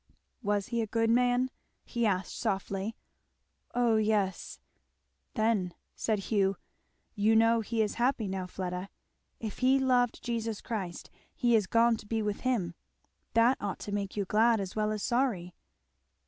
"Was 0.41 0.69
he 0.69 0.81
a 0.81 0.87
good 0.87 1.11
man?" 1.11 1.51
he 1.85 2.07
asked 2.07 2.35
softly. 2.35 2.95
"Oh 3.75 3.97
yes!" 3.97 4.59
"Then," 5.35 5.75
said 5.93 6.17
Hugh, 6.17 6.55
"you 7.13 7.35
know 7.35 7.59
he 7.61 7.83
is 7.83 7.93
happy 8.01 8.27
now, 8.27 8.47
Fleda. 8.47 8.89
If 9.39 9.59
he 9.59 9.77
loved 9.77 10.23
Jesus 10.23 10.59
Christ 10.59 11.11
he 11.35 11.55
is 11.55 11.67
gone 11.67 11.97
to 11.97 12.07
be 12.07 12.23
with 12.23 12.39
him. 12.39 12.73
That 13.35 13.57
ought 13.61 13.77
to 13.81 13.91
make 13.91 14.17
you 14.17 14.25
glad 14.25 14.59
as 14.59 14.75
well 14.75 14.91
as 14.91 15.03
sorry." 15.03 15.53